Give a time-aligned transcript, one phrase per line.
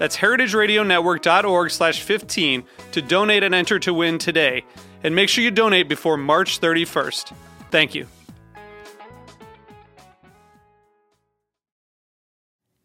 [0.00, 4.64] That's heritageradionetwork.org slash 15 to donate and enter to win today.
[5.04, 7.34] And make sure you donate before March 31st.
[7.70, 8.06] Thank you.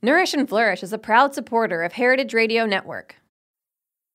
[0.01, 3.15] Nourish and Flourish is a proud supporter of Heritage Radio Network.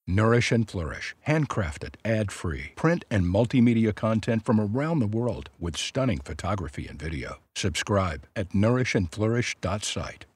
[0.06, 5.78] Nourish and Flourish, handcrafted, ad free, print and multimedia content from around the world with
[5.78, 7.39] stunning photography and video.
[7.55, 10.27] Subscribe at nourishandflourish.site.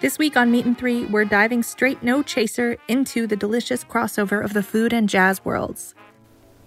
[0.00, 4.44] This week on Meat and Three, we're diving straight no chaser into the delicious crossover
[4.44, 5.92] of the food and jazz worlds.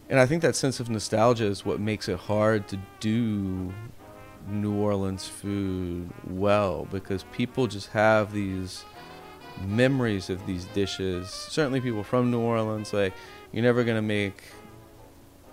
[0.10, 3.74] And I think that sense of nostalgia is what makes it hard to do
[4.50, 8.84] New Orleans food well because people just have these
[9.66, 11.30] memories of these dishes.
[11.30, 13.14] Certainly, people from New Orleans, like,
[13.54, 14.44] you're never going to make,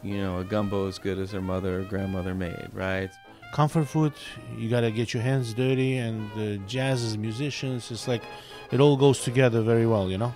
[0.02, 3.10] you know, a gumbo as good as their mother or grandmother made, right?
[3.52, 4.12] Comfort food
[4.56, 8.22] you gotta get your hands dirty and the jazz as musicians it's like
[8.70, 10.34] it all goes together very well you know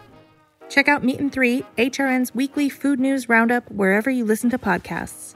[0.73, 5.35] Check out Meat and Three, HRN's weekly food news roundup, wherever you listen to podcasts.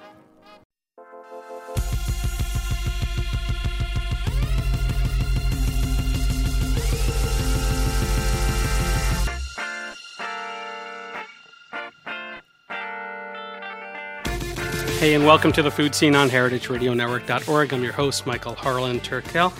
[14.98, 17.74] Hey, and welcome to the food Seen on heritageradionetwork.org.
[17.74, 19.52] I'm your host, Michael Harlan Turkel.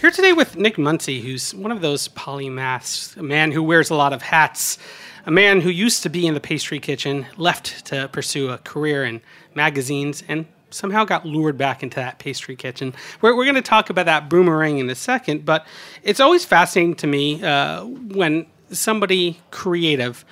[0.00, 3.96] Here today with Nick Muncy, who's one of those polymaths, a man who wears a
[3.96, 4.78] lot of hats,
[5.26, 9.04] a man who used to be in the pastry kitchen, left to pursue a career
[9.04, 9.20] in
[9.56, 12.94] magazines, and somehow got lured back into that pastry kitchen.
[13.20, 15.66] We're, we're going to talk about that boomerang in a second, but
[16.04, 20.24] it's always fascinating to me uh, when somebody creative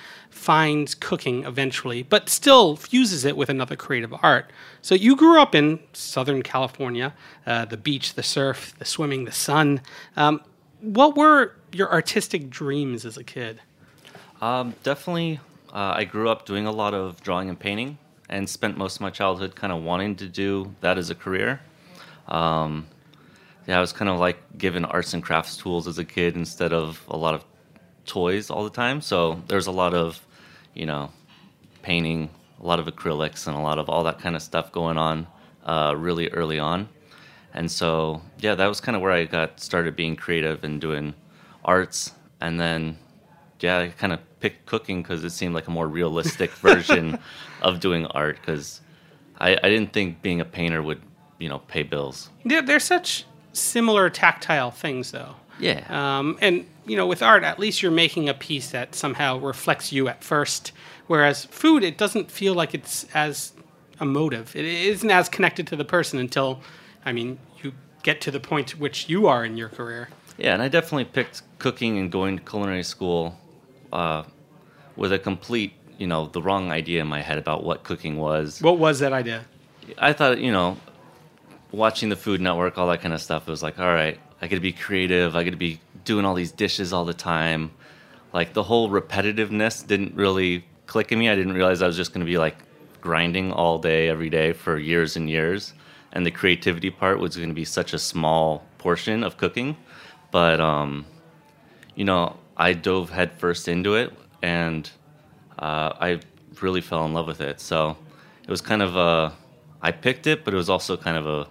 [0.43, 4.51] finds cooking eventually, but still fuses it with another creative art.
[4.81, 7.13] So you grew up in Southern California,
[7.47, 9.81] uh, the beach, the surf, the swimming, the sun.
[10.17, 10.41] Um,
[10.81, 13.61] what were your artistic dreams as a kid?
[14.41, 15.39] Um, definitely,
[15.71, 17.97] uh, I grew up doing a lot of drawing and painting,
[18.29, 21.61] and spent most of my childhood kind of wanting to do that as a career.
[22.27, 22.87] Um,
[23.67, 26.73] yeah, I was kind of like given arts and crafts tools as a kid instead
[26.73, 27.45] of a lot of
[28.05, 29.01] toys all the time.
[29.01, 30.19] So there's a lot of,
[30.73, 31.11] you know,
[31.81, 32.29] painting,
[32.61, 35.27] a lot of acrylics, and a lot of all that kind of stuff going on
[35.65, 36.89] uh, really early on.
[37.53, 41.13] And so, yeah, that was kind of where I got started being creative and doing
[41.63, 42.13] arts.
[42.41, 42.97] And then,
[43.59, 47.19] yeah, I kind of picked cooking because it seemed like a more realistic version
[47.61, 48.81] of doing art because
[49.39, 51.01] I, I didn't think being a painter would,
[51.37, 52.29] you know, pay bills.
[52.43, 55.35] They're, they're such similar tactile things, though.
[55.59, 55.85] Yeah.
[55.89, 59.91] Um, and you know, with art, at least you're making a piece that somehow reflects
[59.91, 60.71] you at first.
[61.07, 63.53] Whereas food, it doesn't feel like it's as
[64.01, 64.55] emotive.
[64.55, 66.61] It isn't as connected to the person until,
[67.05, 70.09] I mean, you get to the point which you are in your career.
[70.37, 73.37] Yeah, and I definitely picked cooking and going to culinary school
[73.91, 74.23] uh,
[74.95, 78.61] with a complete, you know, the wrong idea in my head about what cooking was.
[78.61, 79.45] What was that idea?
[79.97, 80.77] I thought, you know,
[81.71, 84.47] watching the Food Network, all that kind of stuff, it was like, all right, I
[84.47, 85.37] got to be creative.
[85.37, 87.71] I got to be doing all these dishes all the time.
[88.33, 91.29] Like the whole repetitiveness didn't really click in me.
[91.29, 92.57] I didn't realize I was just going to be like
[92.99, 95.73] grinding all day, every day for years and years.
[96.11, 99.77] And the creativity part was going to be such a small portion of cooking.
[100.29, 101.05] But, um,
[101.95, 104.11] you know, I dove headfirst into it
[104.41, 104.91] and
[105.57, 106.19] uh, I
[106.59, 107.61] really fell in love with it.
[107.61, 107.95] So
[108.43, 109.31] it was kind of a,
[109.81, 111.47] I picked it, but it was also kind of a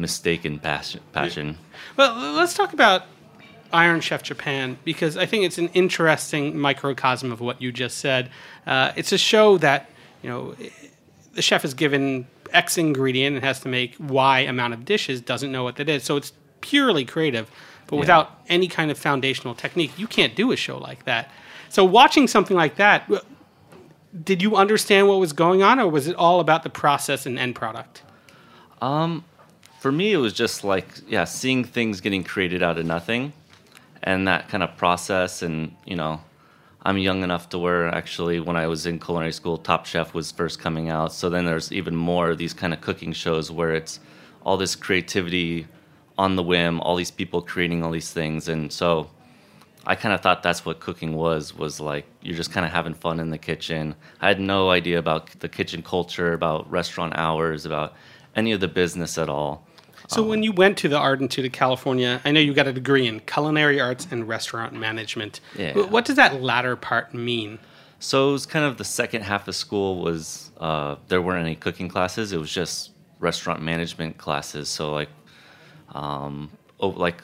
[0.00, 1.00] mistaken passion.
[1.12, 1.58] passion.
[1.96, 3.04] Well, let's talk about
[3.72, 8.30] Iron Chef Japan because I think it's an interesting microcosm of what you just said.
[8.66, 9.90] Uh, it's a show that
[10.22, 10.56] you know
[11.34, 15.52] the chef is given X ingredient and has to make Y amount of dishes, doesn't
[15.52, 17.50] know what that is, so it's purely creative.
[17.86, 21.28] But without any kind of foundational technique, you can't do a show like that.
[21.70, 23.10] So watching something like that,
[24.22, 27.36] did you understand what was going on, or was it all about the process and
[27.36, 28.02] end product?
[29.80, 33.32] For me, it was just like, yeah, seeing things getting created out of nothing
[34.02, 35.40] and that kind of process.
[35.40, 36.20] And, you know,
[36.82, 40.32] I'm young enough to where actually when I was in culinary school, Top Chef was
[40.32, 41.14] first coming out.
[41.14, 44.00] So then there's even more of these kind of cooking shows where it's
[44.44, 45.66] all this creativity
[46.18, 48.48] on the whim, all these people creating all these things.
[48.48, 49.08] And so
[49.86, 52.92] I kind of thought that's what cooking was was like you're just kind of having
[52.92, 53.94] fun in the kitchen.
[54.20, 57.94] I had no idea about the kitchen culture, about restaurant hours, about
[58.36, 59.66] any of the business at all.
[60.08, 62.72] So when you went to the Art Institute of California, I know you got a
[62.72, 65.40] degree in culinary arts and restaurant management.
[65.56, 65.74] Yeah.
[65.82, 67.60] What does that latter part mean?
[68.00, 71.54] So it was kind of the second half of school was uh, there weren't any
[71.54, 72.32] cooking classes.
[72.32, 72.90] It was just
[73.20, 74.68] restaurant management classes.
[74.68, 75.10] So like,
[75.90, 76.50] um,
[76.80, 77.22] oh, like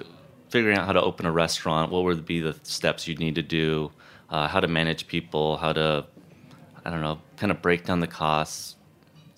[0.50, 1.90] figuring out how to open a restaurant.
[1.90, 3.90] What would be the steps you'd need to do?
[4.30, 5.56] Uh, how to manage people?
[5.56, 6.06] How to,
[6.84, 8.75] I don't know, kind of break down the costs.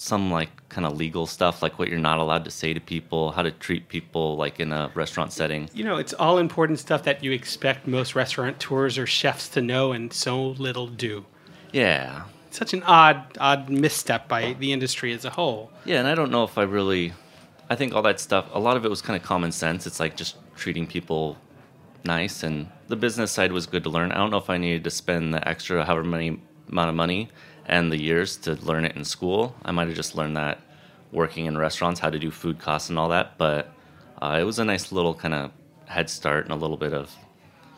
[0.00, 3.33] Some like kind of legal stuff, like what you're not allowed to say to people,
[3.33, 5.69] how to treat people like in a restaurant setting.
[5.75, 9.93] You know, it's all important stuff that you expect most restaurateurs or chefs to know,
[9.93, 11.27] and so little do.
[11.73, 15.71] Yeah, Such an odd, odd misstep by the industry as a whole.
[15.85, 17.12] Yeah, and I don't know if I really.
[17.71, 19.87] I think all that stuff, a lot of it was kind of common sense.
[19.87, 21.37] It's like just treating people
[22.05, 24.12] nice, and the business side was good to learn.
[24.12, 26.41] I don't know if I needed to spend the extra however many
[26.71, 27.29] amount of money
[27.69, 29.55] and the years to learn it in school.
[29.65, 30.61] I might have just learned that
[31.12, 33.38] working in restaurants, how to do food costs and all that.
[33.38, 33.73] But
[34.20, 35.50] uh, it was a nice little kind of
[35.87, 37.15] head start and a little bit of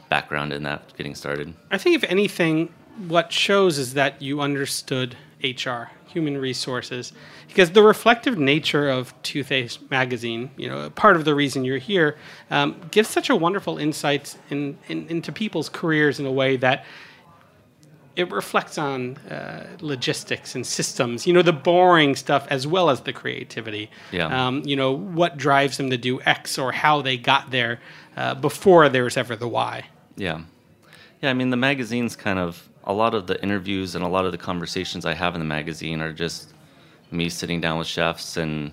[0.08, 1.54] background in that getting started.
[1.70, 2.72] I think, if anything,
[3.08, 7.12] what shows is that you understood HR, human resources,
[7.48, 12.16] because the reflective nature of Toothache magazine, you know, part of the reason you're here,
[12.50, 16.84] um, gives such a wonderful insight in, in, into people's careers in a way that
[18.16, 23.02] it reflects on uh, logistics and systems, you know, the boring stuff as well as
[23.02, 23.90] the creativity.
[24.12, 24.46] Yeah.
[24.46, 27.80] Um, you know, what drives them to do X or how they got there
[28.16, 29.84] uh, before there was ever the Y.
[30.16, 30.42] Yeah.
[31.22, 34.24] Yeah, I mean, the magazine's kind of a lot of the interviews and a lot
[34.24, 36.52] of the conversations I have in the magazine are just
[37.10, 38.72] me sitting down with chefs and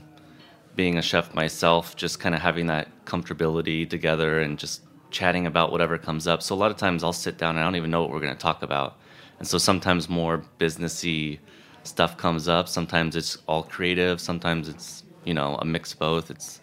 [0.75, 5.71] being a chef myself, just kind of having that comfortability together and just chatting about
[5.71, 6.41] whatever comes up.
[6.41, 8.19] So a lot of times I'll sit down and I don't even know what we're
[8.19, 8.97] going to talk about.
[9.39, 11.39] And so sometimes more businessy
[11.83, 12.67] stuff comes up.
[12.67, 14.19] Sometimes it's all creative.
[14.19, 16.31] Sometimes it's, you know, a mix of both.
[16.31, 16.61] It's,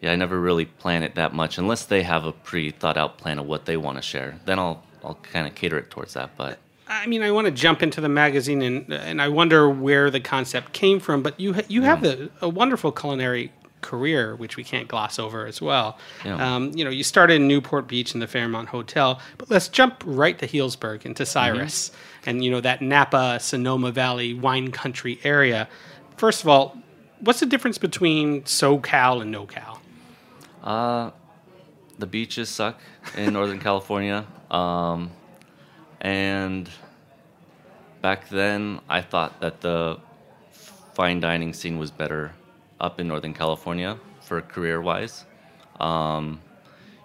[0.00, 3.18] yeah, I never really plan it that much unless they have a pre thought out
[3.18, 4.38] plan of what they want to share.
[4.44, 6.30] Then I'll I'll kind of cater it towards that.
[6.36, 10.10] But I mean, I want to jump into the magazine and and I wonder where
[10.10, 11.22] the concept came from.
[11.22, 11.88] But you ha- you mm-hmm.
[11.88, 15.98] have a, a wonderful culinary career, which we can't gloss over as well.
[16.24, 16.54] Yeah.
[16.54, 20.02] Um, you know, you started in Newport Beach in the Fairmont Hotel, but let's jump
[20.06, 21.90] right to Healdsburg into Cyrus
[22.26, 25.68] and you know that Napa Sonoma Valley wine country area.
[26.16, 26.76] First of all,
[27.20, 29.78] what's the difference between SoCal and NoCal?
[31.98, 32.80] the beaches suck
[33.16, 34.26] in Northern California.
[34.50, 35.10] Um,
[36.00, 36.68] and
[38.02, 39.98] back then, I thought that the
[40.94, 42.32] fine dining scene was better
[42.80, 45.24] up in Northern California for career wise.
[45.80, 46.40] Um,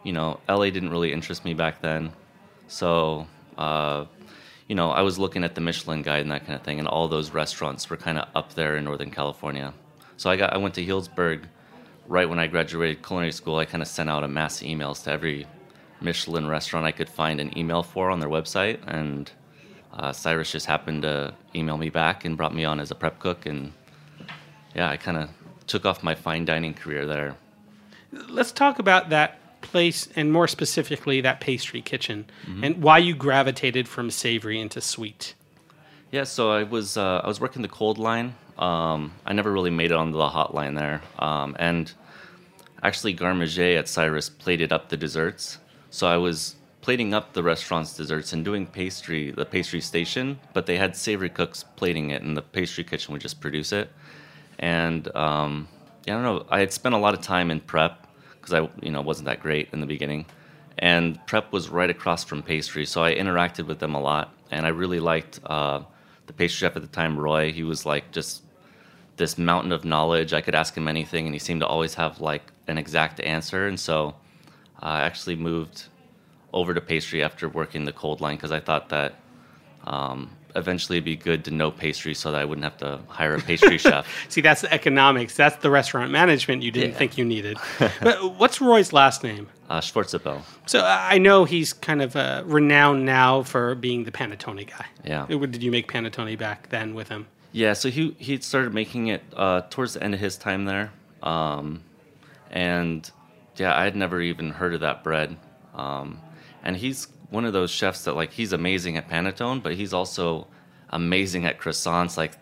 [0.03, 2.11] you know, LA didn't really interest me back then.
[2.67, 3.27] So,
[3.57, 4.05] uh,
[4.67, 6.87] you know, I was looking at the Michelin guide and that kind of thing, and
[6.87, 9.73] all those restaurants were kind of up there in Northern California.
[10.17, 11.43] So I got I went to Healdsburg
[12.07, 13.57] right when I graduated culinary school.
[13.57, 15.47] I kind of sent out a mass emails to every
[16.01, 19.31] Michelin restaurant I could find an email for on their website, and
[19.93, 23.19] uh, Cyrus just happened to email me back and brought me on as a prep
[23.19, 23.71] cook, and
[24.75, 25.29] yeah, I kind of
[25.67, 27.35] took off my fine dining career there.
[28.29, 32.25] let's talk about that place and more specifically that pastry kitchen
[32.61, 35.33] and why you gravitated from savory into sweet.
[36.11, 38.35] Yeah, so I was uh, I was working the cold line.
[38.59, 41.91] Um, I never really made it onto the hot line there, um, and
[42.83, 45.57] actually garde manger at Cyrus plated up the desserts.
[45.89, 50.65] So I was plating up the restaurant's desserts and doing pastry, the pastry station, but
[50.65, 53.89] they had savory cooks plating it, and the pastry kitchen would just produce it.
[54.63, 55.67] And um,
[56.05, 56.45] yeah, I don't know.
[56.49, 59.41] I had spent a lot of time in prep because I, you know, wasn't that
[59.41, 60.25] great in the beginning,
[60.79, 64.65] and prep was right across from pastry, so I interacted with them a lot, and
[64.65, 65.81] I really liked uh,
[66.27, 67.51] the pastry chef at the time, Roy.
[67.51, 68.43] He was like just
[69.17, 70.33] this mountain of knowledge.
[70.33, 73.67] I could ask him anything, and he seemed to always have like an exact answer.
[73.67, 74.15] And so
[74.79, 75.77] I actually moved
[76.53, 79.11] over to pastry after working the cold line because I thought that
[79.85, 83.35] Um, eventually, it'd be good to know pastry so that I wouldn't have to hire
[83.35, 84.07] a pastry chef.
[84.29, 85.35] See, that's the economics.
[85.35, 86.97] That's the restaurant management you didn't Yeah.
[86.97, 87.57] think you needed.
[88.01, 89.47] but what's Roy's last name?
[89.69, 89.81] Uh.
[90.65, 94.85] So uh, I know he's kind of uh, renowned now for being the panettone guy.
[95.03, 95.25] Yeah.
[95.27, 97.27] Did you make panettone back then with him?
[97.51, 100.91] Yeah, so he he started making it uh, towards the end of his time there,
[101.21, 101.83] um,
[102.51, 103.09] and
[103.57, 105.37] yeah, I had never even heard of that bread.
[105.75, 106.19] Um,
[106.63, 110.45] and he's one of those chefs that like he's amazing at panettone, but he's also
[110.91, 112.15] amazing at croissants.
[112.15, 112.33] Like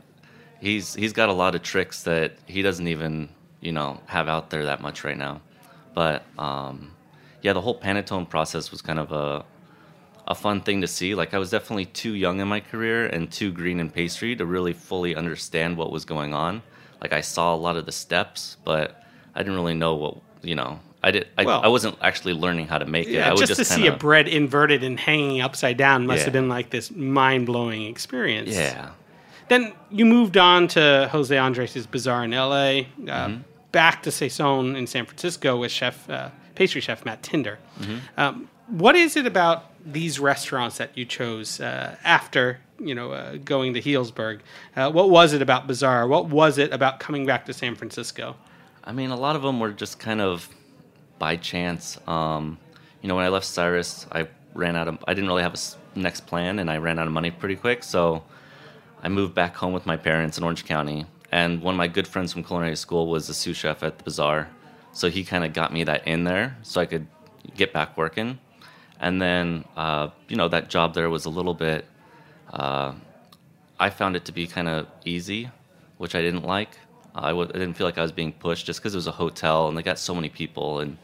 [0.59, 3.29] he's he's got a lot of tricks that he doesn't even
[3.61, 5.39] you know have out there that much right now.
[5.93, 6.93] But um,
[7.41, 9.45] yeah, the whole panettone process was kind of a
[10.27, 11.15] a fun thing to see.
[11.15, 14.45] Like I was definitely too young in my career and too green in pastry to
[14.45, 16.61] really fully understand what was going on.
[17.01, 19.01] Like I saw a lot of the steps, but
[19.35, 20.81] I didn't really know what you know.
[21.03, 21.27] I did.
[21.37, 23.11] I, Well- I wasn't actually learning how to make it.
[23.17, 26.05] I Yeah, would just, just, to see a kinda- bread inverted and hanging upside down
[26.05, 26.23] must Yeah.
[26.25, 28.55] have been like this mind blowing experience.
[28.55, 28.89] Yeah.
[29.49, 32.83] Then you moved on to Jose Andres' Bazaar in LA, uh,
[33.27, 33.41] Mm-hmm.
[33.71, 37.57] back to Saison in San Francisco with chef, uh, pastry chef Matt Tinder.
[37.81, 37.95] Mm-hmm.
[38.17, 43.37] Um, what is it about these restaurants that you chose uh, after you know uh,
[43.43, 44.39] going to Healdsburg?
[44.75, 46.07] Uh, what was it about Bazaar?
[46.07, 48.35] What was it about coming back to San Francisco?
[48.83, 50.47] I mean, a lot of them were just kind of
[51.21, 51.99] by chance.
[52.07, 52.57] Um,
[53.01, 54.97] you know, when I left Cyrus, I ran out of.
[55.07, 57.83] I didn't really have a next plan, and I ran out of money pretty quick.
[57.83, 58.23] So
[59.03, 62.07] I moved back home with my parents in Orange County, and one of my good
[62.07, 64.49] friends from culinary school was a sous chef at the Bazaar.
[64.93, 67.05] So he kind of got me that in there, so I could
[67.55, 68.39] get back working.
[68.99, 71.85] And then, uh, you know, that job there was a little bit.
[72.51, 72.93] Uh,
[73.79, 75.51] I found it to be kind of easy,
[75.97, 76.77] which I didn't like.
[77.13, 79.11] I w- I didn't feel like I was being pushed just because it was a
[79.23, 80.97] hotel and they got so many people and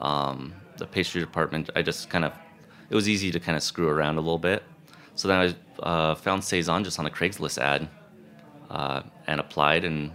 [0.00, 1.70] um, the pastry department.
[1.74, 2.32] I just kind of
[2.90, 4.62] it was easy to kind of screw around a little bit.
[5.14, 7.88] So then I uh, found Saison just on a Craigslist ad
[8.70, 10.12] uh, and applied and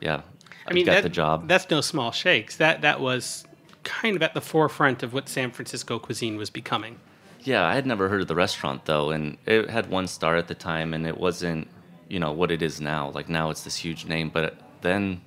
[0.00, 0.22] yeah,
[0.68, 1.48] I mean, got that- the job.
[1.48, 2.56] That's no small shakes.
[2.56, 3.44] That that was
[3.82, 6.98] kind of at the forefront of what San Francisco cuisine was becoming.
[7.40, 10.48] Yeah, I had never heard of the restaurant though, and it had one star at
[10.48, 11.68] the time, and it wasn't,
[12.08, 13.10] you know, what it is now.
[13.10, 15.20] Like now, it's this huge name, but then,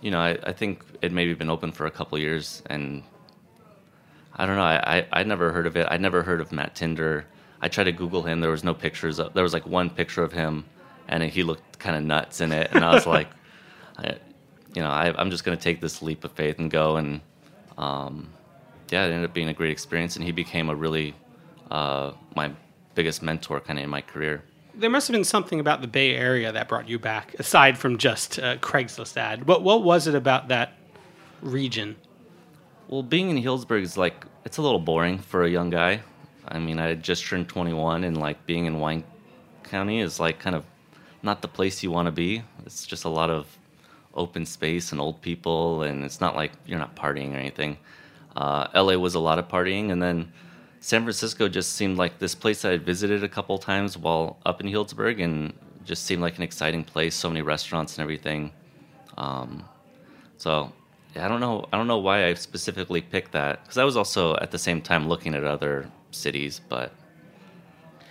[0.00, 3.02] you know, I, I think it maybe been open for a couple years, and
[4.34, 4.62] I don't know.
[4.62, 5.86] I, I I'd never heard of it.
[5.90, 7.26] I'd never heard of Matt Tinder.
[7.60, 8.40] I tried to Google him.
[8.40, 9.18] There was no pictures.
[9.18, 10.64] Of, there was like one picture of him,
[11.08, 13.28] and he looked kind of nuts in it, and I was like,
[13.98, 14.16] I,
[14.74, 17.20] you know, I, I'm just gonna take this leap of faith and go and.
[17.78, 18.30] Um,
[18.90, 21.14] yeah, it ended up being a great experience, and he became a really
[21.70, 22.50] uh, my
[22.94, 24.42] biggest mentor kind of in my career.
[24.78, 27.96] There must have been something about the Bay Area that brought you back, aside from
[27.96, 29.46] just a Craigslist ad.
[29.48, 30.74] What what was it about that
[31.40, 31.96] region?
[32.88, 36.02] Well, being in Healdsburg is like it's a little boring for a young guy.
[36.46, 39.02] I mean, I had just turned 21, and like being in Wine
[39.62, 40.64] County is like kind of
[41.22, 42.42] not the place you want to be.
[42.66, 43.46] It's just a lot of
[44.14, 47.78] open space and old people, and it's not like you're not partying or anything.
[48.36, 50.30] Uh, LA was a lot of partying, and then
[50.86, 54.60] San Francisco just seemed like this place that I visited a couple times while up
[54.60, 55.52] in Healdsburg, and
[55.84, 57.16] just seemed like an exciting place.
[57.16, 58.52] So many restaurants and everything.
[59.18, 59.64] Um,
[60.36, 60.70] so
[61.16, 61.66] I don't know.
[61.72, 64.80] I don't know why I specifically picked that because I was also at the same
[64.80, 66.92] time looking at other cities, but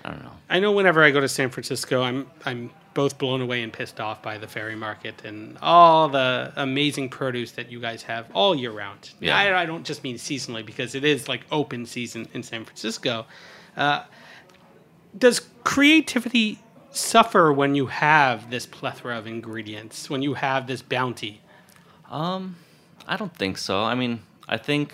[0.04, 0.34] I don't know.
[0.50, 4.00] I know whenever I go to San Francisco, I'm I'm both blown away and pissed
[4.00, 8.56] off by the ferry market and all the amazing produce that you guys have all
[8.56, 9.12] year round.
[9.20, 9.38] Yeah.
[9.38, 13.28] I, I don't just mean seasonally because it is like open season in San Francisco.
[13.78, 14.06] Uh,
[15.16, 16.60] does creativity
[16.90, 20.10] suffer when you have this plethora of ingredients?
[20.10, 21.42] When you have this bounty?
[22.10, 22.56] Um,
[23.06, 23.84] I don't think so.
[23.84, 24.94] I mean, I think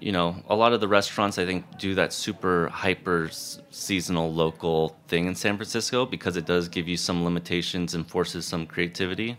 [0.00, 4.96] you know a lot of the restaurants I think do that super hyper seasonal local
[5.08, 9.36] thing in San Francisco because it does give you some limitations and forces some creativity.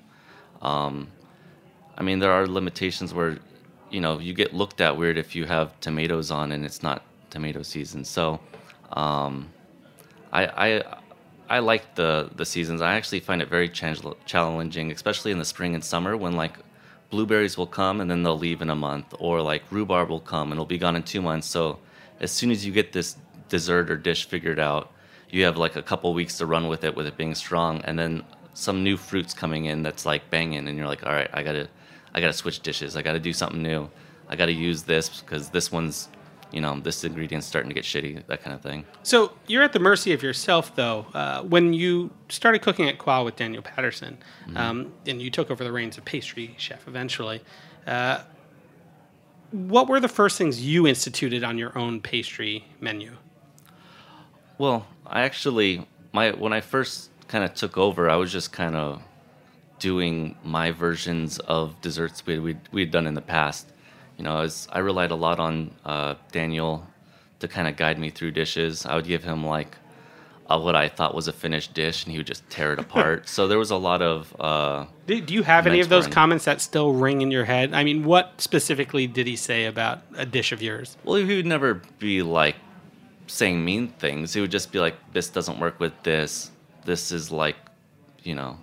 [0.62, 1.08] Um,
[1.98, 3.39] I mean, there are limitations where
[3.89, 7.03] you know you get looked at weird if you have tomatoes on and it's not
[7.30, 8.06] tomato season.
[8.06, 8.39] So
[8.94, 9.50] um,
[10.32, 10.98] I, I
[11.50, 12.82] I like the the seasons.
[12.82, 16.58] I actually find it very challenging, especially in the spring and summer when like
[17.12, 20.51] blueberries will come and then they'll leave in a month, or like rhubarb will come
[20.51, 21.46] and it'll be gone in two months.
[21.46, 21.77] So
[22.20, 23.18] as soon as you get this
[23.50, 24.91] dessert or dish figured out,
[25.30, 28.00] you have like a couple weeks to run with it, with it being strong, and
[28.00, 31.44] then some new fruits coming in that's like banging, and you're like, all right, I
[31.44, 31.70] gotta
[32.13, 32.98] I gotta switch dishes.
[32.98, 33.89] I gotta do something new.
[34.27, 36.10] I gotta use this because this one's
[36.51, 38.86] you know this ingredient's starting to get shitty, that kind of thing.
[39.03, 41.05] So you're at the mercy of yourself, though.
[41.13, 44.17] Uh, when you started cooking at Coi with Daniel Patterson,
[44.55, 47.41] um, and you took over the reins of pastry chef eventually,
[47.88, 48.22] uh,
[49.51, 53.17] what were the first things you instituted on your own pastry menu?
[54.58, 58.75] Well, I actually my when I first kind of took over, I was just kind
[58.75, 59.01] of
[59.79, 63.72] doing my versions of desserts we we we'd done in the past.
[64.21, 66.85] You know, I, was, I relied a lot on uh, Daniel
[67.39, 68.85] to kind of guide me through dishes.
[68.85, 69.75] I would give him like
[70.47, 73.27] uh, what I thought was a finished dish, and he would just tear it apart.
[73.27, 74.35] so there was a lot of.
[74.39, 77.73] Uh, Do, do you have any of those comments that still ring in your head?
[77.73, 80.97] I mean, what specifically did he say about a dish of yours?
[81.03, 82.57] Well, he would never be like
[83.25, 84.35] saying mean things.
[84.35, 86.51] He would just be like, "This doesn't work with this.
[86.85, 87.55] This is like,
[88.21, 88.59] you know."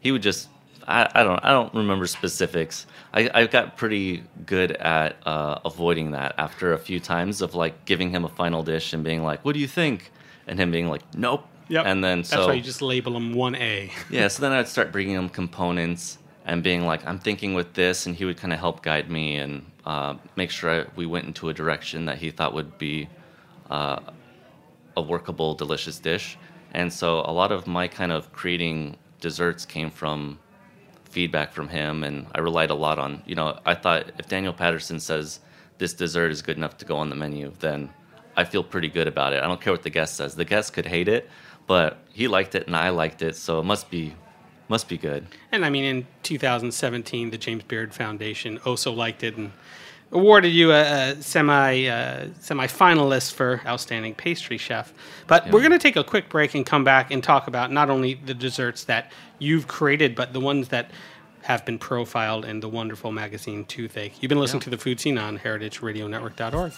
[0.00, 0.48] He would just.
[0.88, 1.44] I, I don't.
[1.44, 2.86] I don't remember specifics.
[3.14, 7.84] I, I got pretty good at uh, avoiding that after a few times of like
[7.84, 10.10] giving him a final dish and being like, "What do you think?"
[10.46, 11.86] and him being like, "Nope." Yep.
[11.86, 13.90] And then so That's why you just label them 1A.
[14.10, 18.04] yeah, so then I'd start bringing him components and being like, I'm thinking with this,
[18.04, 21.26] and he would kind of help guide me and uh, make sure I, we went
[21.26, 23.08] into a direction that he thought would be
[23.70, 24.00] uh,
[24.96, 26.36] a workable, delicious dish.
[26.72, 30.38] And so a lot of my kind of creating desserts came from
[31.14, 34.52] feedback from him, and I relied a lot on, you know, I thought if Daniel
[34.52, 35.38] Patterson says
[35.78, 37.90] this dessert is good enough to go on the menu, then
[38.36, 39.40] I feel pretty good about it.
[39.40, 40.34] I don't care what the guest says.
[40.34, 41.30] The guest could hate it,
[41.68, 44.14] but he liked it and I liked it, so it must be
[44.66, 45.26] must be good.
[45.52, 49.52] And I mean, in 2017, the James Beard Foundation also liked it and
[50.12, 54.92] awarded you a, a semi uh, semi finalist for outstanding pastry chef.
[55.26, 57.90] But we're going to take a quick break and come back and talk about not
[57.90, 60.90] only the desserts that you've created, but the ones that
[61.42, 64.22] have been profiled in the wonderful magazine Toothache.
[64.22, 66.72] You've been listening to the Food Seen on HeritageRadioNetwork.org.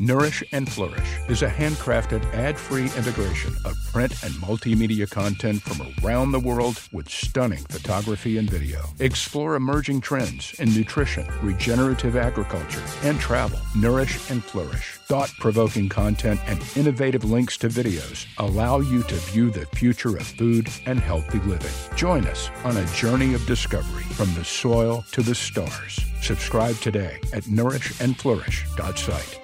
[0.00, 5.86] Nourish and Flourish is a handcrafted ad free integration of print and multimedia content from
[6.02, 8.80] around the world with stunning photography and video.
[8.98, 13.60] Explore emerging trends in nutrition, regenerative agriculture, and travel.
[13.76, 14.98] Nourish and Flourish.
[15.06, 20.26] Thought provoking content and innovative links to videos allow you to view the future of
[20.26, 21.70] food and healthy living.
[21.96, 26.00] Join us on a journey of discovery from the soil to the stars.
[26.20, 29.43] Subscribe today at nourishandflourish.site.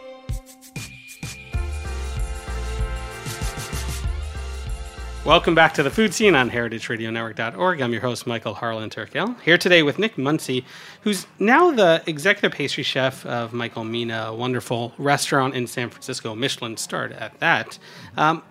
[5.30, 7.80] Welcome back to the food Seen on heritageradionetwork.org.
[7.80, 10.64] I'm your host, Michael Harlan Turkel, here today with Nick Muncy,
[11.02, 16.34] who's now the executive pastry chef of Michael Mina, a wonderful restaurant in San Francisco,
[16.34, 17.78] Michelin starred at that.
[18.16, 18.43] Um,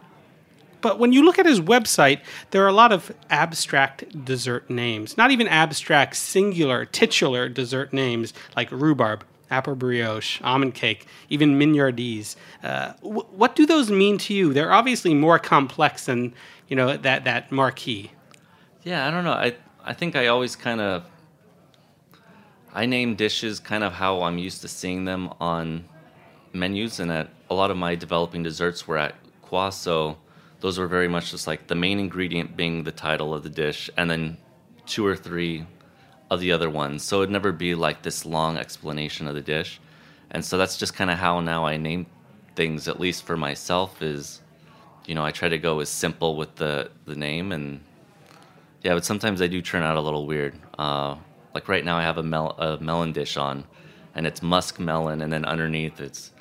[0.79, 5.17] but when you look at his website, there are a lot of abstract dessert names,
[5.17, 12.35] not even abstract, singular, titular dessert names like rhubarb, apple brioche, almond cake, even mignardise.
[12.63, 14.53] Uh, wh- what do those mean to you?
[14.53, 16.33] They're obviously more complex than
[16.69, 18.12] you know that that marquee.
[18.84, 19.34] Yeah, I don't know.
[19.34, 21.03] I I think I always kind of
[22.73, 25.86] I name dishes kind of how I'm used to seeing them on
[26.53, 30.17] menus, and at a lot of my developing desserts were at Coi, so
[30.60, 33.89] those were very much just like the main ingredient being the title of the dish,
[33.97, 34.38] and then
[34.86, 35.65] two or three
[36.29, 37.03] of the other ones.
[37.03, 39.79] So it'd never be like this long explanation of the dish,
[40.29, 42.05] and so that's just kind of how now I name
[42.55, 44.41] things, at least for myself, is
[45.10, 47.82] you know I try to go as simple with the the name and
[48.84, 50.56] yeah, but sometimes they do turn out a little weird.
[50.78, 51.15] Uh,
[51.54, 53.65] like right now, I have a, mel- a melon dish on,
[54.15, 56.32] and it's musk melon, and then underneath it's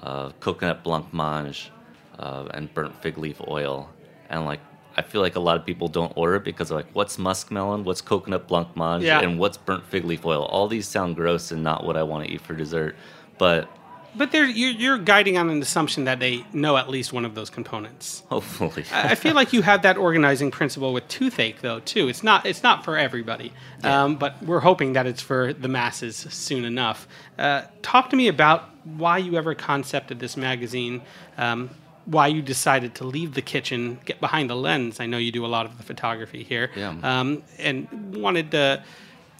[0.00, 1.70] uh, coconut blancmange
[2.18, 3.88] uh, and burnt fig leaf oil.
[4.28, 4.60] And like,
[4.96, 7.50] I feel like a lot of people don't order it because they're like, what's musk
[7.50, 7.84] melon?
[7.84, 9.02] What's coconut blancmange?
[9.02, 9.20] Yeah.
[9.20, 10.42] And what's burnt fig leaf oil?
[10.42, 12.96] All these sound gross and not what I want to eat for dessert.
[13.38, 13.70] But
[14.16, 17.34] But there, you're, you're guiding on an assumption that they know at least one of
[17.34, 18.22] those components.
[18.30, 22.08] hopefully, I I feel like you have that organizing principle with toothache, though, too.
[22.08, 23.52] It's not it's not for everybody,
[23.82, 27.06] um, but we're hoping that it's for the masses soon enough.
[27.38, 31.02] Uh, talk to me about why you ever concepted this magazine,
[31.36, 31.68] um,
[32.06, 35.00] why you decided to leave the kitchen, get behind the lens.
[35.00, 36.94] I know you do a lot of the photography here, Yeah.
[37.02, 38.82] um, and wanted to,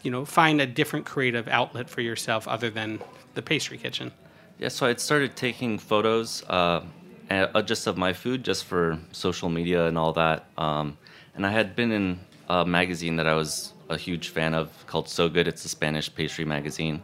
[0.03, 3.01] you know, find a different creative outlet for yourself other than
[3.35, 4.11] the pastry kitchen.
[4.59, 6.83] Yeah, so I'd started taking photos uh,
[7.31, 10.47] uh, just of my food, just for social media and all that.
[10.57, 10.97] Um,
[11.35, 15.09] and I had been in a magazine that I was a huge fan of called
[15.09, 15.47] So Good.
[15.47, 17.03] It's a Spanish pastry magazine,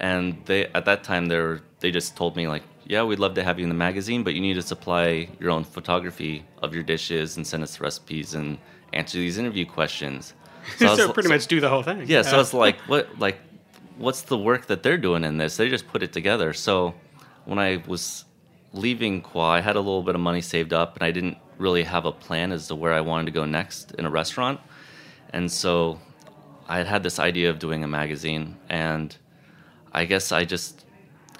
[0.00, 3.34] and they at that time they were, they just told me like, yeah, we'd love
[3.34, 6.74] to have you in the magazine, but you need to supply your own photography of
[6.74, 8.58] your dishes and send us the recipes and
[8.94, 10.32] answer these interview questions.
[10.80, 12.04] I So, was- pretty much do the whole thing.
[12.08, 13.38] yeah, so Uh, it's like what like
[13.98, 15.56] what's the work that they're doing in this?
[15.56, 16.52] They just put it together.
[16.52, 16.94] So
[17.44, 18.24] when I was
[18.72, 21.82] leaving Coi, I had a little bit of money saved up and I didn't really
[21.82, 24.60] have a plan as to where I wanted to go next in a restaurant.
[25.30, 26.00] And so
[26.68, 29.16] I had had this idea of doing a magazine and
[29.92, 30.84] I guess I just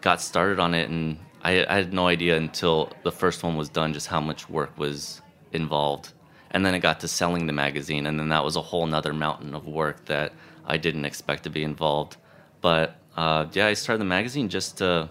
[0.00, 3.68] got started on it, and I, I had no idea until the first one was
[3.68, 5.20] done just how much work was
[5.52, 6.12] involved.
[6.50, 9.12] And then it got to selling the magazine, and then that was a whole nother
[9.12, 10.32] mountain of work that
[10.64, 12.16] I didn't expect to be involved.
[12.60, 15.10] But uh, yeah, I started the magazine just to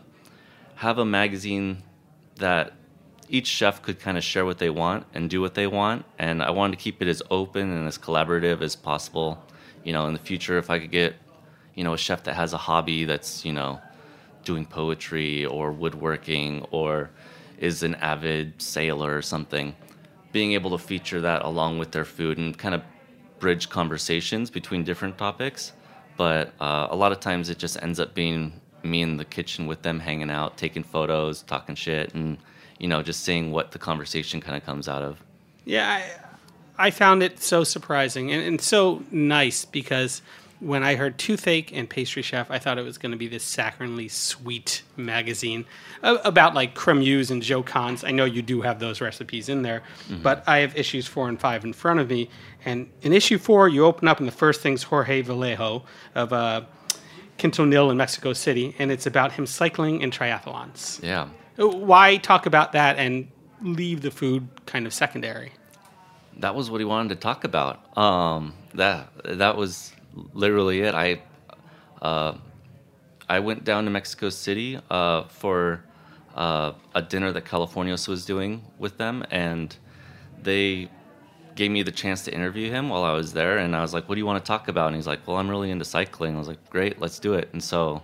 [0.75, 1.83] have a magazine
[2.36, 2.73] that
[3.29, 6.05] each chef could kind of share what they want and do what they want.
[6.17, 9.43] And I wanted to keep it as open and as collaborative as possible.
[9.83, 11.15] You know, in the future, if I could get,
[11.75, 13.81] you know, a chef that has a hobby that's, you know,
[14.43, 17.10] doing poetry or woodworking or
[17.57, 19.75] is an avid sailor or something,
[20.31, 22.81] being able to feature that along with their food and kind of
[23.39, 25.73] bridge conversations between different topics.
[26.17, 29.67] But uh, a lot of times it just ends up being me in the kitchen
[29.67, 32.38] with them hanging out, taking photos, talking shit, and
[32.80, 35.23] you know, just seeing what the conversation kind of comes out of.
[35.65, 36.01] Yeah,
[36.77, 40.21] I, I found it so surprising and, and so nice because
[40.60, 43.43] when I heard Toothache and Pastry Chef, I thought it was going to be this
[43.43, 45.65] saccharinely sweet magazine
[46.02, 48.04] about like cremeux and Joe Cons.
[48.04, 50.24] I know you do have those recipes in there, mm-hmm.
[50.24, 52.30] but I have issues four and five in front of me.
[52.65, 55.84] And in issue four, you open up, and the first thing's Jorge Vallejo
[56.15, 56.62] of uh,
[57.38, 61.02] Quintonil in Mexico City, and it's about him cycling and triathlons.
[61.04, 61.30] Yeah.
[61.58, 63.28] Why talk about that and
[63.62, 65.54] leave the food kind of secondary?
[66.38, 67.98] That was what he wanted to talk about.
[67.98, 69.91] Um, that that was
[70.34, 70.93] literally it.
[70.93, 71.21] I
[72.01, 72.36] uh,
[73.30, 75.84] I went down to Mexico City uh, for
[76.36, 79.75] uh, a dinner that Californios was doing with them, and
[80.41, 80.89] they
[81.56, 83.58] gave me the chance to interview him while I was there.
[83.58, 85.38] And I was like, "What do you want to talk about?" And he's like, "Well,
[85.38, 88.01] I'm really into cycling." I was like, "Great, let's do it." And so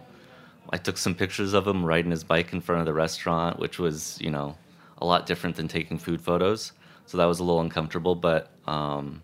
[0.71, 3.77] I took some pictures of him riding his bike in front of the restaurant, which
[3.79, 4.57] was, you know,
[4.99, 6.71] a lot different than taking food photos.
[7.05, 9.21] So that was a little uncomfortable, but um,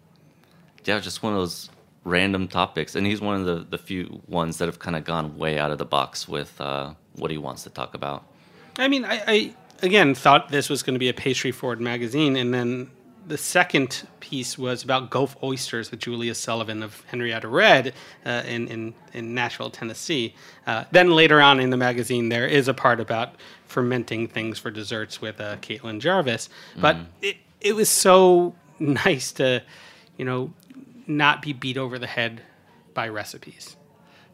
[0.85, 1.69] yeah, just one of those
[2.03, 2.95] random topics.
[2.95, 5.71] And he's one of the, the few ones that have kind of gone way out
[5.71, 8.25] of the box with uh, what he wants to talk about.
[8.77, 12.35] I mean, I, I again thought this was going to be a pastry forward magazine,
[12.35, 12.89] and then
[13.29, 17.93] the second piece was about Gulf oysters with Julia Sullivan of Henrietta Red
[18.25, 20.33] uh, in, in, in, Nashville, Tennessee.
[20.65, 23.35] Uh, then later on in the magazine, there is a part about
[23.67, 26.49] fermenting things for desserts with uh, Caitlin Jarvis.
[26.75, 27.05] But mm.
[27.21, 29.61] it, it was so nice to,
[30.17, 30.51] you know,
[31.09, 32.41] not be beat over the head
[32.93, 33.75] by recipes.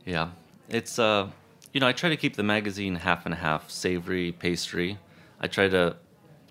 [0.06, 0.30] Yeah.
[0.70, 1.30] It's, uh,
[1.74, 5.00] you know, I try to keep the magazine half and half savory, pastry.
[5.40, 5.98] I try to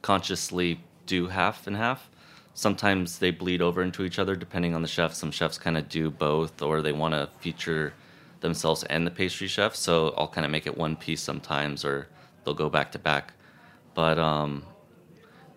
[0.03, 2.09] consciously do half and half
[2.55, 5.13] sometimes they bleed over into each other depending on the chef.
[5.13, 7.93] Some chefs kind of do both, or they want to feature
[8.41, 9.75] themselves and the pastry chef.
[9.75, 12.09] So I'll kind of make it one piece sometimes, or
[12.45, 13.35] they'll go back to back.
[13.95, 14.65] But um,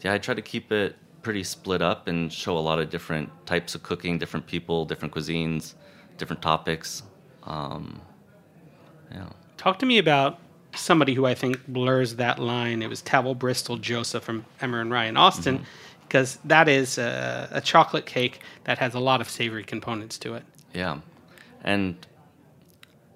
[0.01, 3.29] yeah, I try to keep it pretty split up and show a lot of different
[3.45, 5.73] types of cooking, different people, different cuisines,
[6.17, 7.03] different topics.
[7.43, 8.01] Um,
[9.11, 9.29] yeah.
[9.57, 10.39] Talk to me about
[10.75, 12.81] somebody who I think blurs that line.
[12.81, 15.57] It was Tavel Bristol Joseph from Emmer and Rye in Austin.
[15.57, 15.65] Mm-hmm
[16.07, 20.35] because that is a, a, chocolate cake that has a lot of savory components to
[20.35, 20.43] it.
[20.73, 20.99] Yeah,
[21.65, 21.97] and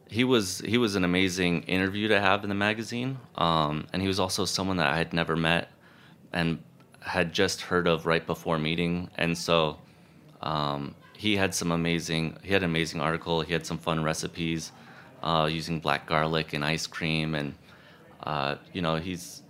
[0.10, 4.10] he was he was an amazing interview to have in the magazine, um, and he
[4.10, 5.70] was also someone that I had never met
[6.34, 6.62] and
[7.02, 9.78] had just heard of right before meeting, and so
[10.42, 13.42] um, he had some amazing he had an amazing article.
[13.42, 14.72] He had some fun recipes
[15.24, 17.56] uh, using black garlic and ice cream, and
[18.24, 19.42] uh, you know he's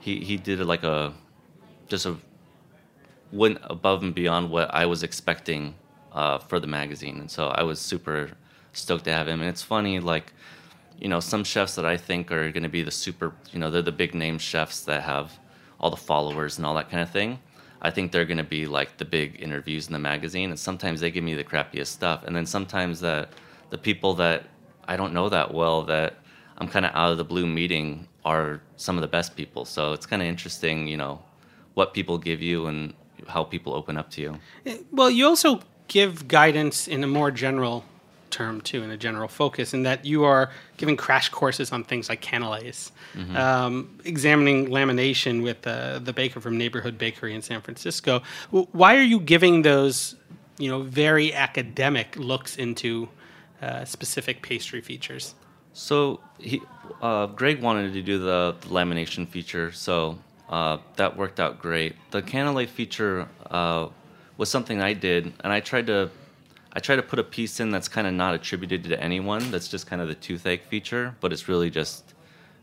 [0.00, 1.12] he he did like a
[1.88, 2.16] just a
[3.32, 5.74] went above and beyond what I was expecting
[6.12, 8.30] uh, for the magazine, and so I was super
[8.72, 9.40] stoked to have him.
[9.40, 10.32] And it's funny, like
[10.98, 13.72] you know, some chefs that I think are going to be the super, you know,
[13.72, 15.36] they're the big name chefs that have
[15.82, 17.38] all the followers and all that kind of thing.
[17.80, 21.00] I think they're going to be like the big interviews in the magazine, and sometimes
[21.00, 23.30] they give me the crappiest stuff, and then sometimes that
[23.70, 24.44] the people that
[24.86, 26.16] I don't know that well that
[26.58, 29.64] I'm kind of out of the blue meeting are some of the best people.
[29.64, 31.22] So it's kind of interesting, you know,
[31.74, 32.94] what people give you and
[33.26, 34.38] how people open up to you.
[34.66, 37.84] Eh, well, you also give guidance in a more general
[38.32, 42.08] term too, in a general focus, in that you are giving crash courses on things
[42.08, 43.36] like cannelés, mm-hmm.
[43.36, 48.22] um, examining lamination with uh, the baker from Neighborhood Bakery in San Francisco.
[48.50, 50.16] Why are you giving those,
[50.58, 53.08] you know, very academic looks into
[53.60, 55.34] uh, specific pastry features?
[55.74, 56.60] So he,
[57.00, 60.18] uh, Greg wanted to do the, the lamination feature, so
[60.48, 61.94] uh, that worked out great.
[62.10, 63.88] The cannelé feature uh,
[64.36, 66.10] was something I did, and I tried to
[66.72, 69.50] I try to put a piece in that's kind of not attributed to anyone.
[69.50, 72.14] That's just kind of the toothache feature, but it's really just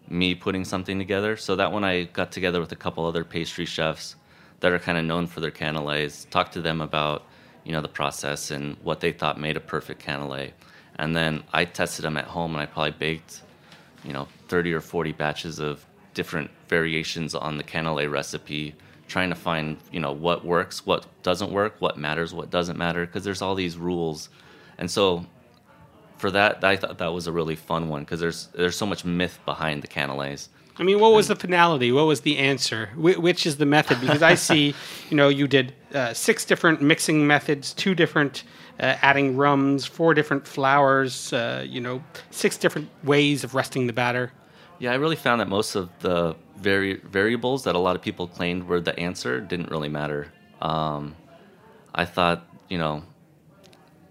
[0.08, 1.38] me putting something together.
[1.38, 4.16] So that one I got together with a couple other pastry chefs
[4.62, 7.24] that are kind of known for their cannelés, talked to them about
[7.64, 10.52] you know the process and what they thought made a perfect cannelé,
[10.98, 13.44] and then I tested them at home and I probably baked
[14.04, 18.76] you know, 30 or 40 batches of different variations on the cannelé recipe,
[19.10, 23.06] trying to find, you know, what works, what doesn't work, what matters, what doesn't matter,
[23.06, 24.30] because there's all these rules.
[24.78, 25.26] And so
[26.18, 29.04] for that, I thought that was a really fun one because there's there's so much
[29.04, 30.48] myth behind the cannelés.
[30.78, 31.92] I mean, what was the finality?
[31.92, 32.86] What was the answer?
[32.96, 34.00] Wh- which is the method?
[34.00, 34.74] Because I see,
[35.10, 38.44] you know, you did uh, six different mixing methods, two different
[38.80, 43.94] uh, adding rums, four different flours, uh, you know, six different ways of resting the
[43.94, 44.32] batter.
[44.80, 48.28] Yeah, I really found that most of the vari- variables that a lot of people
[48.28, 50.32] claimed were the answer didn't really matter.
[50.62, 51.16] Um,
[51.94, 53.04] I thought, you know,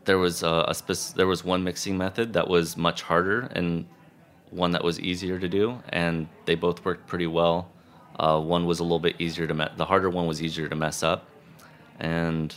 [0.05, 3.87] there was a, a spec- there was one mixing method that was much harder and
[4.51, 7.71] one that was easier to do, and they both worked pretty well.
[8.19, 10.75] Uh, one was a little bit easier to me- the harder one was easier to
[10.77, 11.27] mess up,
[11.99, 12.55] and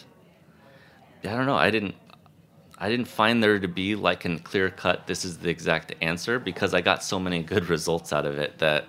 [1.23, 1.55] I don't know.
[1.55, 1.95] I didn't
[2.83, 5.05] I didn't find there to be like a clear cut.
[5.07, 8.57] This is the exact answer because I got so many good results out of it
[8.57, 8.85] that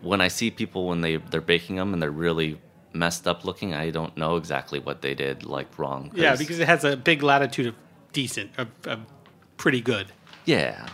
[0.00, 2.60] when I see people when they they're baking them and they're really
[2.92, 6.10] messed up looking, I don't know exactly what they did like wrong.
[6.14, 7.74] Yeah, because it has a big latitude of
[8.12, 9.00] decent, of, of
[9.56, 10.06] pretty good.
[10.44, 10.86] yeah,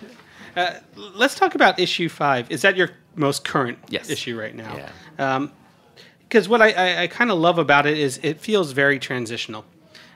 [0.56, 2.50] Uh, let's talk about issue five.
[2.50, 4.08] Is that your most current Yes.
[4.10, 4.74] issue right now?
[5.16, 5.48] Yeah.
[6.28, 9.64] Because what I, I, I kind of love about it is it feels very transitional,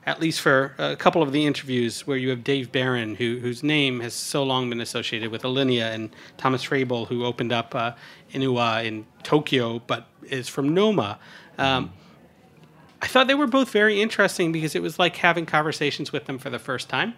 [0.06, 3.64] at least for a couple of the interviews where you have Dave Beran, who, whose
[3.64, 7.92] name has so long been associated with Alinea, and Thomas Frebel, who opened up uh,
[8.32, 11.18] Inua in Tokyo, but is from Noma.
[11.58, 11.92] Um,
[13.02, 16.38] I thought they were both very interesting because it was like having conversations with them
[16.38, 17.14] for the first time.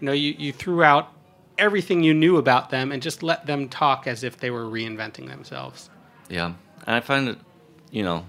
[0.00, 1.12] You know, you, you threw out
[1.58, 5.28] everything you knew about them and just let them talk as if they were reinventing
[5.28, 5.90] themselves.
[6.28, 6.54] Yeah,
[6.86, 7.38] and I find it,
[7.92, 8.24] you know,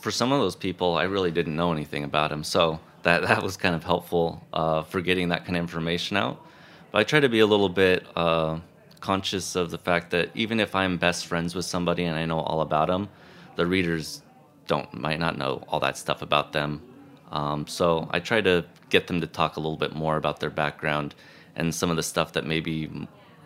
[0.00, 2.44] for some of those people, I really didn't know anything about them.
[2.44, 6.44] so that that was kind of helpful uh, for getting that kind of information out.
[6.90, 8.58] But I try to be a little bit uh,
[9.00, 12.40] conscious of the fact that even if I'm best friends with somebody and I know
[12.40, 13.08] all about them,
[13.56, 14.22] the readers
[14.66, 16.82] don't might not know all that stuff about them.
[17.30, 20.50] Um, so I try to get them to talk a little bit more about their
[20.50, 21.14] background
[21.56, 22.90] and some of the stuff that maybe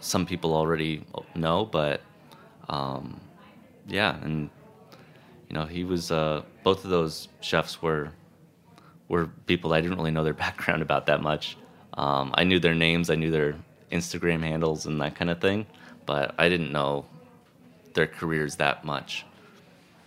[0.01, 2.03] some people already know, but
[2.69, 3.21] um,
[3.89, 4.51] yeah, and
[5.49, 8.13] you know, he was uh, both of those chefs were
[9.13, 11.57] were people I didn't really know their background about that much.
[11.95, 13.55] Um, I knew their names, I knew their
[13.93, 15.67] Instagram handles and that kind of thing,
[16.07, 17.05] but I didn't know
[17.93, 19.27] their careers that much.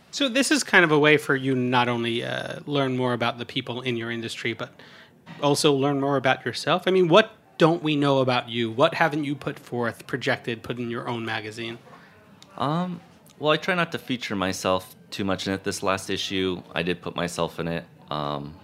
[0.09, 3.37] So this is kind of a way for you not only uh, learn more about
[3.37, 4.71] the people in your industry, but
[5.43, 6.83] also learn more about yourself.
[6.87, 8.71] I mean, what don't we know about you?
[8.71, 11.77] What haven't you put forth, projected, put in your own magazine?
[12.57, 13.01] Um,
[13.37, 15.63] well, I try not to feature myself too much in it.
[15.63, 17.85] This last issue, I did put myself in it.
[18.09, 18.55] Um,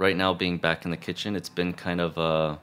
[0.00, 2.58] right now, being back in the kitchen, it's been kind of a,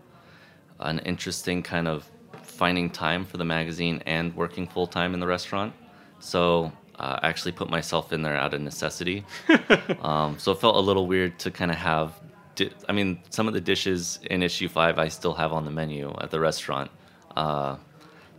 [0.79, 2.09] an interesting kind of
[2.41, 5.71] finding time for the magazine and working full time in the restaurant.
[6.19, 9.23] So uh, I actually put myself in there out of necessity.
[10.01, 12.19] um, so it felt a little weird to kind of have.
[12.55, 15.71] Di- I mean, some of the dishes in issue five I still have on the
[15.71, 16.89] menu at the restaurant.
[17.35, 17.75] Uh,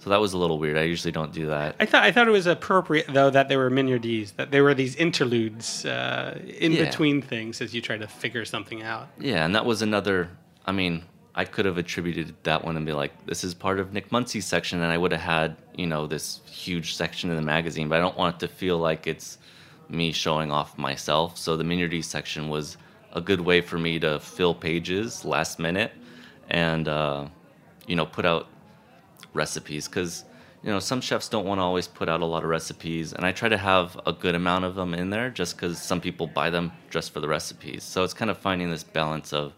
[0.00, 0.76] so that was a little weird.
[0.76, 1.76] I usually don't do that.
[1.80, 4.74] I thought I thought it was appropriate though that there were mignardises, that there were
[4.74, 6.84] these interludes uh, in Yeah.
[6.84, 9.08] between things as you try to figure something out.
[9.18, 10.28] Yeah, and that was another.
[10.66, 11.02] I mean,
[11.34, 14.46] I could have attributed that one and be like, "This is part of Nick Muncy's
[14.46, 17.88] section," and I would have had you know this huge section in the magazine.
[17.88, 19.38] But I don't want it to feel like it's
[19.88, 21.38] me showing off myself.
[21.38, 22.76] So the Minardi section was
[23.14, 25.92] a good way for me to fill pages last minute,
[26.50, 27.26] and uh,
[27.86, 28.48] you know put out
[29.34, 30.24] recipes because
[30.62, 33.24] you know some chefs don't want to always put out a lot of recipes and
[33.24, 36.26] i try to have a good amount of them in there just because some people
[36.26, 37.84] buy them just for the recipes.
[37.84, 39.54] So it's kind of finding this balance of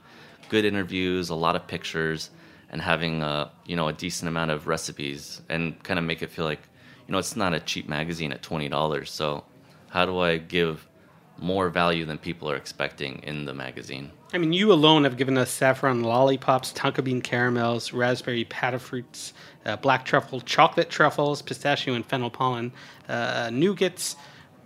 [0.48, 2.30] good interviews a lot of pictures
[2.70, 6.30] and having a you know a decent amount of recipes and kind of make it
[6.30, 6.60] feel like
[7.06, 9.44] you know it's not a cheap magazine at $20 so
[9.88, 10.88] how do i give
[11.38, 15.36] more value than people are expecting in the magazine I mean, you alone have given
[15.36, 19.32] us saffron lollipops, tonka bean caramels, raspberry patafruits,
[19.66, 22.72] uh, black truffle, chocolate truffles, pistachio and fennel pollen,
[23.08, 24.14] uh, nougats,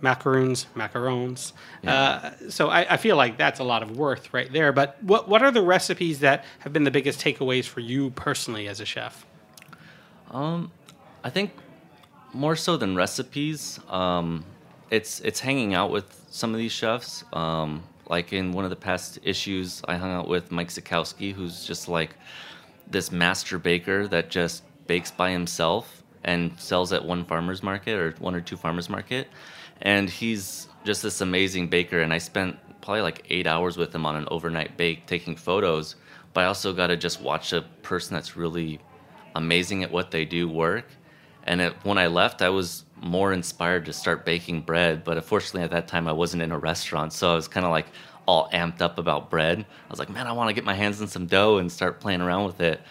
[0.01, 1.53] macaroons, macarons.
[1.85, 4.71] Uh, so I, I feel like that's a lot of worth right there.
[4.71, 8.67] But what what are the recipes that have been the biggest takeaways for you personally
[8.67, 9.25] as a chef?
[11.23, 11.51] I think
[12.33, 14.45] more so than recipes, um,
[14.91, 17.23] it's it's hanging out with some of these chefs.
[17.33, 21.65] Um, like in one of the past issues, I hung out with Mike Zakowski, who's
[21.65, 22.15] just like
[22.87, 28.11] this master baker that just bakes by himself and sells at one farmer's market or
[28.19, 29.27] one or two farmers market.
[29.81, 32.01] And he's just this amazing baker.
[32.01, 35.95] And I spent probably like eight hours with him on an overnight bake taking photos.
[36.33, 38.79] But I also got to just watch a person that's really
[39.35, 40.85] amazing at what they do work
[41.45, 45.03] And it, when I left, I was more inspired to start baking bread.
[45.03, 47.71] But unfortunately, at that time, I wasn't in a restaurant, so I was kind of
[47.71, 47.87] like
[48.27, 49.59] all amped up about bread.
[49.59, 51.99] I was like, man, I want to get my hands in some dough and start
[51.99, 52.81] playing around with it.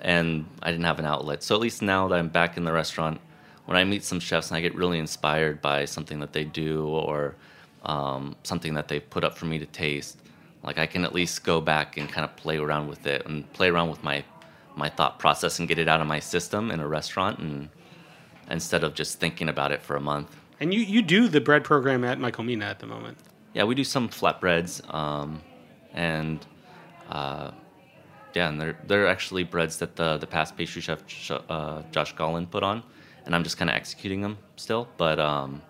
[0.00, 1.42] And I didn't have an outlet.
[1.42, 3.20] So at least now that I'm back in the restaurant,
[3.66, 6.86] when I meet some chefs and I get really inspired by something that they do
[6.86, 7.34] or
[7.84, 10.18] um, something that they put up for me to taste,
[10.62, 13.50] like I can at least go back and kind of play around with it and
[13.52, 14.24] play around with my
[14.76, 17.68] my thought process and get it out of my system in a restaurant and
[18.50, 20.34] instead of just thinking about it for a month.
[20.60, 23.18] And you, you do the bread program at Michael Mina at the moment.
[23.54, 25.40] Yeah, we do some flatbreads, um,
[25.92, 26.44] and
[27.08, 27.52] uh,
[28.34, 32.50] yeah, and they're they're actually breads that the the past pastry chef uh, Josh Gollan
[32.50, 32.82] put on,
[33.24, 34.88] and I'm just kind of executing them still.
[34.96, 35.62] But um,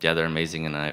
[0.00, 0.92] yeah, they're amazing, and I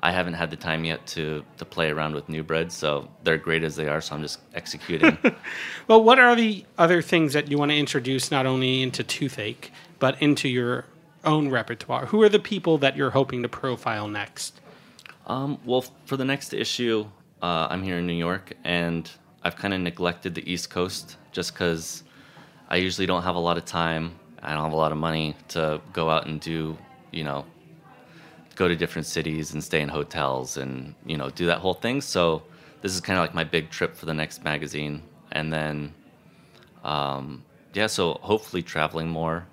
[0.00, 3.38] I haven't had the time yet to to play around with new breads, so they're
[3.38, 4.00] great as they are.
[4.00, 5.18] So I'm just executing.
[5.88, 9.70] well, what are the other things that you want to introduce not only into toothache
[9.98, 10.84] but into your
[11.24, 12.06] own repertoire?
[12.06, 14.60] Who are the people that you're hoping to profile next?
[15.26, 17.06] Um, well, for the next issue,
[17.42, 19.10] uh, I'm here in New York, and
[19.42, 22.02] I've kind of neglected the East Coast just because
[22.68, 24.18] I usually don't have a lot of time.
[24.42, 26.78] I don't have a lot of money to go out and do,
[27.10, 27.44] you know,
[28.58, 32.00] go to different cities and stay in hotels and you know do that whole thing.
[32.00, 32.42] So
[32.82, 35.94] this is kind of like my big trip for the next magazine, and then
[36.84, 39.46] um, yeah, so hopefully traveling more,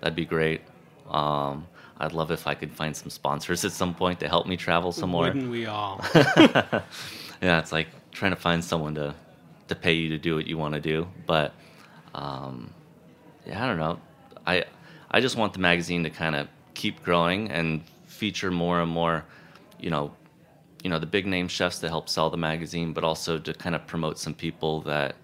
[0.00, 0.62] that'd be great.
[1.08, 1.66] Um,
[1.98, 4.92] I'd love if I could find some sponsors at some point to help me travel
[4.92, 5.24] some more.
[5.24, 6.02] Wouldn't we all?
[6.14, 6.82] yeah,
[7.58, 9.14] it's like trying to find someone to
[9.68, 11.54] to pay you to do what you want to do, but
[12.14, 12.72] um,
[13.46, 14.00] yeah, I don't know.
[14.46, 14.64] I
[15.10, 19.24] I just want the magazine to kind of keep growing and feature more and more,
[19.78, 20.12] you know,
[20.82, 23.74] you know the big name chefs that help sell the magazine, but also to kind
[23.74, 25.16] of promote some people that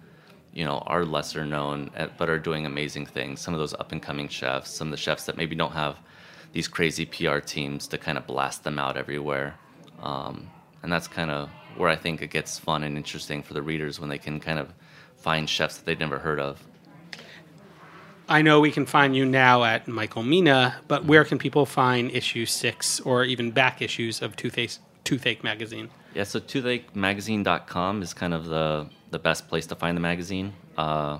[0.56, 3.40] you know are lesser known at, but are doing amazing things.
[3.40, 5.98] Some of those up and coming chefs, some of the chefs that maybe don't have
[6.52, 9.54] these crazy PR teams to kind of blast them out everywhere,
[10.02, 10.48] um,
[10.82, 14.00] and that's kind of where I think it gets fun and interesting for the readers
[14.00, 14.72] when they can kind of
[15.18, 16.64] find chefs that they'd never heard of.
[18.28, 22.10] I know we can find you now at Michael Mina, but where can people find
[22.10, 25.90] issue six or even back issues of Toothache, Toothache Magazine?
[26.14, 31.18] Yeah, so toothachemagazine.com is kind of the, the best place to find the magazine uh,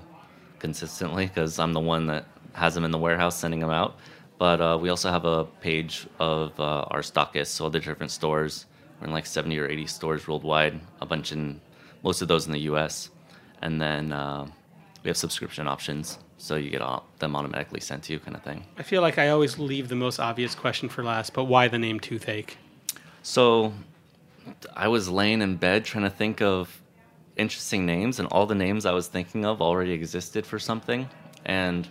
[0.59, 3.97] consistently because I'm the one that has them in the warehouse sending them out.
[4.37, 8.11] But uh, we also have a page of uh, our stockists, so all the different
[8.11, 8.65] stores.
[8.99, 11.59] We're in like 70 or 80 stores worldwide, a bunch in
[12.03, 13.09] most of those in the US.
[13.61, 14.47] And then uh,
[15.03, 18.43] we have subscription options so you get all, them automatically sent to you, kind of
[18.43, 18.63] thing.
[18.77, 21.79] I feel like I always leave the most obvious question for last, but why the
[21.79, 22.57] name Toothache?
[23.23, 23.73] So
[24.75, 26.81] I was laying in bed trying to think of
[27.37, 31.07] interesting names, and all the names I was thinking of already existed for something.
[31.45, 31.87] And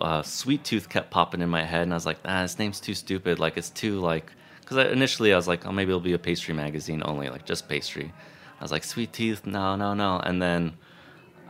[0.00, 2.80] uh, Sweet Tooth kept popping in my head, and I was like, ah, this name's
[2.80, 3.38] too stupid.
[3.38, 6.54] Like, it's too, like, because initially I was like, oh, maybe it'll be a pastry
[6.54, 8.12] magazine only, like just pastry.
[8.60, 10.18] I was like, Sweet Tooth, no, no, no.
[10.18, 10.76] And then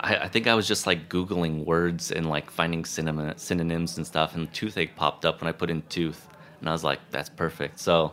[0.00, 4.34] I, I, think I was just like Googling words and like finding synonyms and stuff,
[4.34, 6.28] and toothache popped up when I put in tooth,
[6.60, 7.78] and I was like, that's perfect.
[7.80, 8.12] So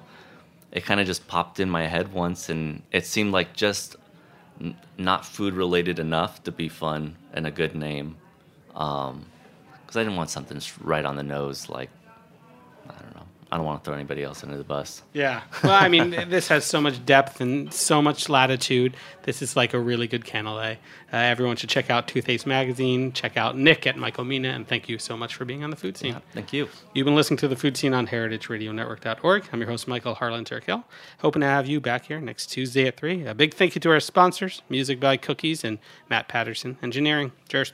[0.71, 3.95] it kind of just popped in my head once, and it seemed like just
[4.97, 8.17] not food related enough to be fun and a good name.
[8.67, 9.25] Because um,
[9.95, 11.89] I didn't want something right on the nose, like
[13.51, 15.03] I don't want to throw anybody else under the bus.
[15.13, 15.41] Yeah.
[15.63, 18.95] Well, I mean, this has so much depth and so much latitude.
[19.23, 20.73] This is like a really good canelé.
[21.13, 23.11] Uh, everyone should check out Toothache Magazine.
[23.13, 25.75] Check out Nick at Michael Mina, and thank you so much for being on the
[25.75, 26.13] food Seen.
[26.13, 26.67] Yeah, thank you.
[26.93, 29.49] You've been listening to the food Seen on heritageradionetwork.org.
[29.53, 30.83] I'm your host, Michael Harlan Turkel.
[31.19, 33.27] Hoping to have you back here next Tuesday at 3.
[33.27, 35.77] A big thank you to our sponsors, Music by Cookies and
[36.09, 37.31] Matt Patterson Engineering.
[37.47, 37.73] Cheers.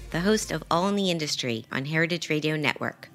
[0.11, 3.09] the host of All in the Industry on Heritage Radio Network.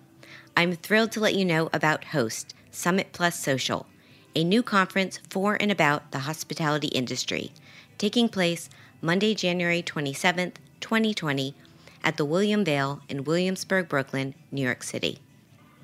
[0.57, 3.87] I'm thrilled to let you know about Host Summit Plus Social,
[4.35, 7.53] a new conference for and about the hospitality industry,
[7.99, 8.71] taking place
[9.03, 11.55] Monday, January 27th, 2020,
[12.03, 15.19] at the William Vale in Williamsburg, Brooklyn, New York City.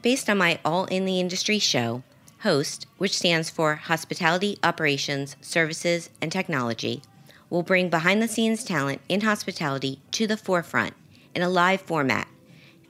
[0.00, 2.02] Based on my All in the Industry show,
[2.38, 7.02] HOST, which stands for Hospitality Operations, Services, and Technology,
[7.50, 10.94] will bring behind the scenes talent in hospitality to the forefront
[11.35, 12.28] in a live format,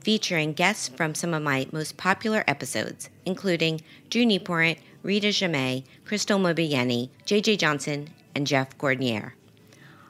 [0.01, 3.80] featuring guests from some of my most popular episodes, including
[4.11, 9.34] Drew Nieporent, Rita Jammet, Crystal Mobieni, JJ Johnson, and Jeff Gordinier.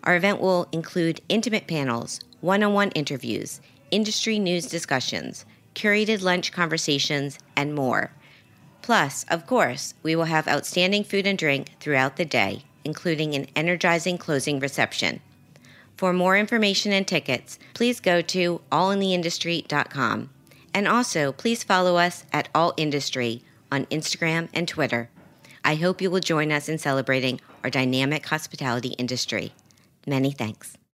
[0.05, 3.61] Our event will include intimate panels, one on one interviews,
[3.91, 8.13] industry news discussions, curated lunch conversations, and more.
[8.83, 13.47] Plus, of course, we will have outstanding food and drink throughout the day, including an
[13.55, 15.21] energizing closing reception.
[16.03, 20.31] For more information and tickets, please go to allintheindustry.com.
[20.75, 25.11] And also, please follow us at All Industry on Instagram and Twitter.
[25.65, 29.53] I hope you will join us in celebrating our dynamic hospitality industry.
[30.05, 30.77] Many thanks.